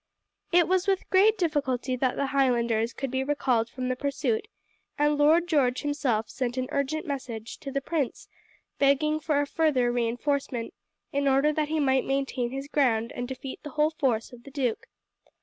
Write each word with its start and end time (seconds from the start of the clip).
It 0.51 0.67
was 0.67 0.87
with 0.87 1.07
great 1.11 1.37
difficulty 1.37 1.95
that 1.95 2.15
the 2.15 2.25
Highlanders 2.33 2.91
could 2.91 3.11
be 3.11 3.23
recalled 3.23 3.69
from 3.69 3.87
the 3.87 3.95
pursuit, 3.95 4.47
and 4.97 5.15
Lord 5.15 5.47
George 5.47 5.83
himself 5.83 6.27
sent 6.27 6.57
an 6.57 6.67
urgent 6.71 7.05
message 7.05 7.59
to 7.59 7.69
the 7.71 7.81
prince 7.81 8.27
begging 8.79 9.19
for 9.19 9.39
a 9.39 9.45
further 9.45 9.91
reinforcement, 9.91 10.73
in 11.11 11.27
order 11.27 11.53
that 11.53 11.69
he 11.69 11.79
might 11.79 12.03
maintain 12.03 12.49
his 12.49 12.67
ground 12.67 13.11
and 13.11 13.27
defeat 13.27 13.61
the 13.61 13.69
whole 13.77 13.91
force 13.91 14.33
of 14.33 14.41
the 14.41 14.49
duke. 14.49 14.87